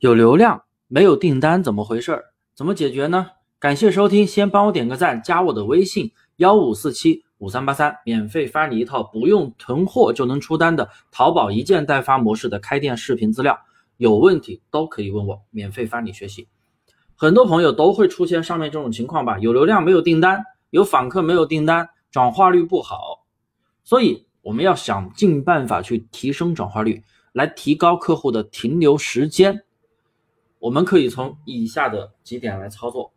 [0.00, 2.26] 有流量没有订单，怎么回事儿？
[2.54, 3.30] 怎么解决呢？
[3.58, 13.58] 感谢收听，先帮我点个赞，加我的微信幺五四七五三八三，免费发你一套不用囤货就能出单的淘宝一件代发模式的开店视频资料。
[13.96, 16.46] 有问题都可以问我，免费发你学习。
[17.16, 19.36] 很多朋友都会出现上面这种情况吧？
[19.40, 23.26] 有流量没有订单，有访客没有订单，转化率不好。
[23.82, 29.64] 所以我们要想尽办法去提升转化率，来提高客户的停留时间。
[30.58, 33.12] 我们可以从以下的几点来操作：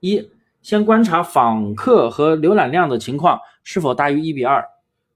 [0.00, 0.30] 一，
[0.62, 4.64] 先观察访客和浏览量的情况是否大于一比二，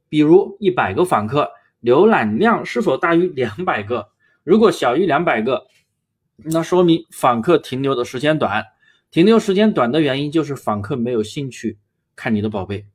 [0.08, 1.50] 比如一百个访客，
[1.82, 4.08] 浏览量是否大于两百个？
[4.44, 5.66] 如果小于两百个，
[6.36, 8.64] 那说明访客停留的时间短。
[9.10, 11.78] 停留时间短的原因就是访客没有兴趣
[12.16, 12.86] 看你的宝贝，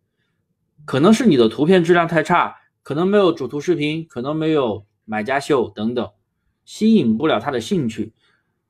[0.83, 6.09] 可能是你的图片质量太差，可能没有主图视频，可能没有买家秀等等，
[6.65, 8.13] 吸引不了他的兴趣。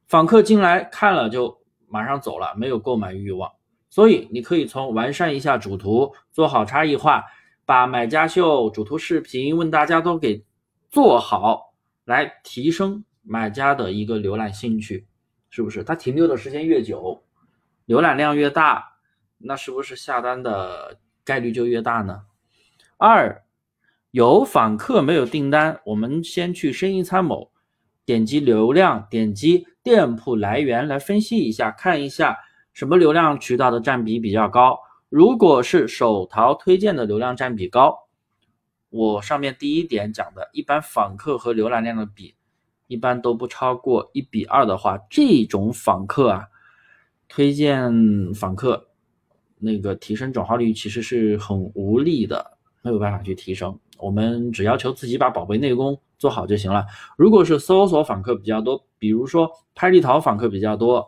[0.07, 3.51] 访客进来看了就马上走了，没有购买欲望，
[3.89, 7.25] 所以你可以从完善一下主图，做好差异化，
[7.65, 10.45] 把买家秀、主图视频、问大家都给
[10.89, 11.73] 做好，
[12.05, 15.05] 来提升买家的一个浏览兴趣，
[15.49, 15.83] 是不是？
[15.83, 17.23] 他停留的时间越久，
[17.85, 18.97] 浏览量越大，
[19.37, 22.21] 那是不是下单的概率就越大呢？
[22.97, 23.43] 二，
[24.11, 27.51] 有访客没有订单，我们先去生意参谋。
[28.05, 32.37] 点击流量，点击店铺来源来分析一下，看一下
[32.73, 34.77] 什么流量渠道的占比比较高。
[35.07, 37.97] 如果是手淘推荐的流量占比高，
[38.89, 42.35] 我上面第一点讲的，一般访客和浏览量的比，
[42.87, 46.47] 一般都不超过一比二的话，这种访客啊，
[47.29, 47.89] 推荐
[48.33, 48.89] 访客
[49.57, 53.79] 那个提升转化率其实是很无力的，没有办法去提升。
[53.99, 55.99] 我们只要求自己把宝贝内功。
[56.19, 56.83] 做好就行了。
[57.15, 61.07] 如果是搜索访客比较多，比如说拍立淘访客比较多，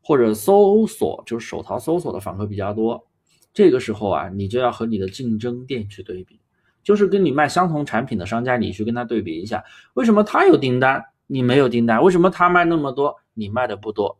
[0.00, 3.06] 或者搜索就是手淘搜索的访客比较多，
[3.52, 6.40] 这个时候啊，你就要和你的竞争店去对比，
[6.82, 9.62] 就是跟你卖相同产品的商家，你去跟他对比一下，
[9.92, 12.02] 为什么他有订单，你没有订单？
[12.02, 14.18] 为什么他卖那么多，你卖的不多？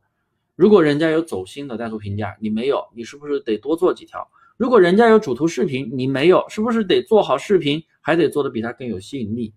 [0.55, 4.29] 如果人家有走心的带图评价，你没有，你是不是得多做几条？
[4.59, 9.55] 如果人家有主图视频，你没有，是不是得做好视频，还得做的比他更有吸引力？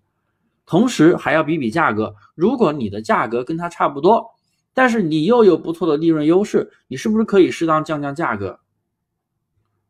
[0.63, 4.23] 同时还要比比价格，如果你的价格跟它差不多，
[4.75, 8.59] 但是你又有不错的利润优势，你是不是可以适当降降价格？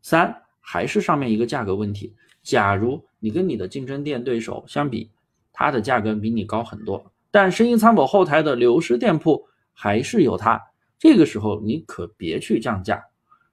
[0.01, 5.11] 三还是上面一个价格问题，假如你跟你的竞争店对手相比，
[5.51, 10.59] 它的价格比你高很多，但生意参谋后台的流失店铺还是有它，
[10.97, 13.03] 这个时候你可别去降价，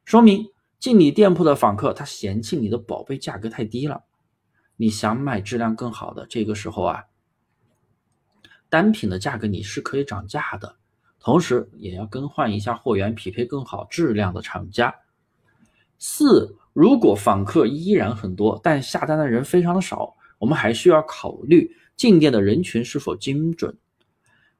[0.04, 0.46] 说明
[0.78, 4.04] 进你店铺的访客他嫌弃你的宝贝价格太低了，
[4.76, 7.04] 你想买质量更好的，这个时候啊。
[8.68, 10.76] 单品的价格你是可以涨价的，
[11.18, 14.94] 同时也要更换一下货源，匹配更好质量的厂家。
[15.98, 23.76] 四，如果访客依然很多，但下单的人非常的少，我们还需要考虑进店的人群是否精准。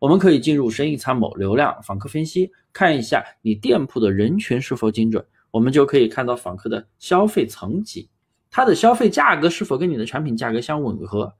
[0.00, 8.08] 我们可以进入生意参谋、流量、访客分析，看一下你店铺的人群是否精准，我们就可以看到访客的消费层级，
[8.50, 11.34] 它的消费价格是否跟你的产品价格相吻合。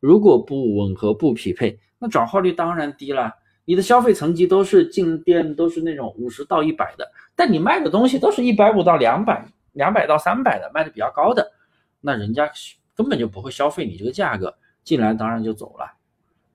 [0.00, 3.34] 如果不吻合、不匹配，那转化率当然低了。
[3.66, 7.06] 你的消费层级都是进店都是那种五十到一百的，
[7.36, 11.52] 但你卖的东西都是一百五到两百、两百到三百的，卖的比较高的，
[12.00, 12.50] 那人家
[12.96, 15.86] 根本就不会消费你这个价格，进来当然就走了，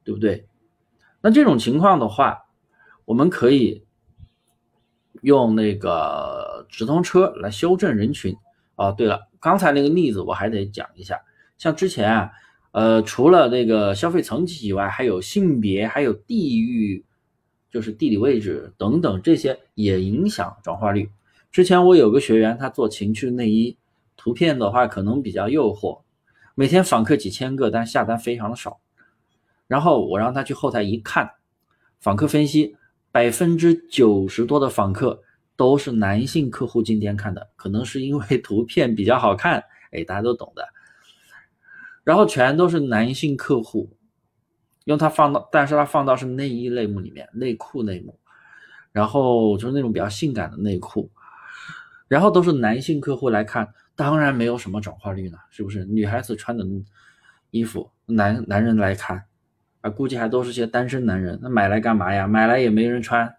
[0.04, 0.48] 对不对？
[1.22, 2.48] 那这种情况的话，
[3.06, 3.85] 我们可以
[5.26, 8.34] 用那个直通车来修正人群。
[8.78, 11.20] 哦，对了，刚才那个例子我还得讲一下，
[11.58, 12.32] 像之前啊。
[12.78, 17.06] 呃，除了那个消费层级以外，还有性别，还有地域，
[17.72, 21.10] 就是地理位置等等，这些也影响转化率。
[21.54, 23.78] 之前我有个学员，他做情趣内衣，
[24.18, 26.02] 图片的话可能比较诱惑，
[26.54, 28.82] 每天访客几千个，但下单非常的少。
[29.68, 31.32] 然后我让他去后台一看，
[32.02, 32.76] 访客分析，
[33.16, 35.24] 百分之九十多的访客
[35.56, 40.68] 都是男性客户今天看的，可能是因为图片比较好看，哎，大家都懂的。
[42.04, 43.90] 然后全都是男性客户，
[44.84, 48.20] 用它放到，但是它放到是内衣类目里面，内裤类目，
[48.92, 51.10] 然后就是那种比较性感的内裤，
[52.10, 55.86] 然后都是男性客户来看，当然没有什么转化率了，是不是？
[55.86, 56.66] 女孩子穿的
[57.52, 59.24] 衣服，男男人来看，
[59.86, 62.26] 啊，估计还都是些单身男人，那买来干嘛呀？
[62.26, 63.32] 买来也没人穿，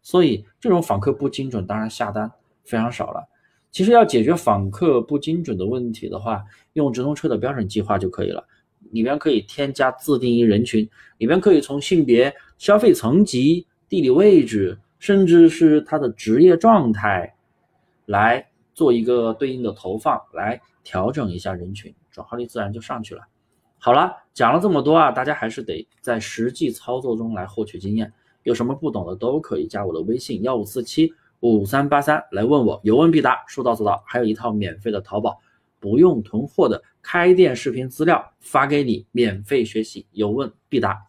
[0.00, 2.30] 所以这种访客不精准，当然下单
[2.64, 3.28] 非常少了。
[3.72, 8.46] 其实要解决访客不精准的问题的话，用直通车的标准计划就可以了。
[8.92, 17.34] 里边可以添加自定义人群，里边可以从性别、消费层级、地理位置，甚至是他的职业状态，
[18.06, 23.22] 来做一个对应的投放，来调整一下人群，转化率自然就上去了。
[23.80, 28.12] 好了，讲了这么多啊，大家还是得在实际操作中来获取经验。
[28.42, 34.02] 有什么不懂的都可以加我的微信幺五四七五三八三来问我，有问必答，说到做到。
[34.06, 35.38] 还有一套免费的淘宝
[35.78, 41.07] 不用囤货的开店视频资料发给你，免费学习，有问必答。